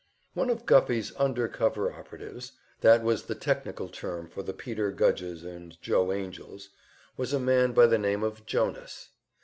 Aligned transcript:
One 0.33 0.49
of 0.49 0.65
Guffey's 0.65 1.13
"under 1.17 1.47
cover 1.47 1.93
operatives" 1.93 2.53
that 2.79 3.03
was 3.03 3.25
the 3.25 3.35
technical 3.35 3.87
term 3.87 4.27
for 4.29 4.41
the 4.41 4.51
Peter 4.51 4.91
Gudges 4.91 5.43
and 5.43 5.79
Joe 5.79 6.07
Angells 6.07 6.69
was 7.17 7.33
a 7.33 7.39
man 7.39 7.71
by 7.73 7.85
the 7.85 7.99
name 7.99 8.23
of 8.23 8.43
Jonas. 8.47 9.09